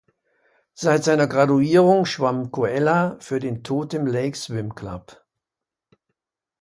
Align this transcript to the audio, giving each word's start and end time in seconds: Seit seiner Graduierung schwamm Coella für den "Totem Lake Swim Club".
Seit 0.73 1.03
seiner 1.03 1.27
Graduierung 1.27 2.05
schwamm 2.05 2.49
Coella 2.49 3.17
für 3.19 3.39
den 3.39 3.61
"Totem 3.63 4.07
Lake 4.07 4.35
Swim 4.35 4.73
Club". 4.73 5.23